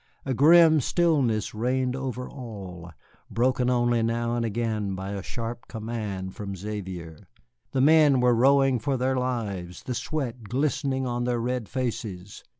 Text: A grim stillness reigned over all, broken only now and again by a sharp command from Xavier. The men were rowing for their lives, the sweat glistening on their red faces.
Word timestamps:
A 0.25 0.33
grim 0.33 0.79
stillness 0.81 1.53
reigned 1.53 1.95
over 1.95 2.27
all, 2.27 2.89
broken 3.29 3.69
only 3.69 4.01
now 4.01 4.35
and 4.35 4.43
again 4.43 4.95
by 4.95 5.11
a 5.11 5.21
sharp 5.21 5.67
command 5.67 6.33
from 6.33 6.55
Xavier. 6.55 7.27
The 7.71 7.81
men 7.81 8.19
were 8.19 8.33
rowing 8.33 8.79
for 8.79 8.97
their 8.97 9.15
lives, 9.15 9.83
the 9.83 9.93
sweat 9.93 10.45
glistening 10.45 11.05
on 11.05 11.25
their 11.25 11.39
red 11.39 11.69
faces. 11.69 12.43